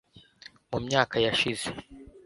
[0.69, 1.67] mu myaka yashize